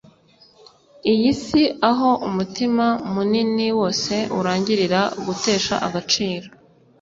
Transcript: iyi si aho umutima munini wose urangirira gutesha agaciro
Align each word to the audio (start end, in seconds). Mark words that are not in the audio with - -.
iyi 1.11 1.31
si 1.43 1.61
aho 1.89 2.09
umutima 2.27 2.85
munini 3.13 3.67
wose 3.79 4.13
urangirira 4.39 5.01
gutesha 5.25 5.75
agaciro 5.87 6.47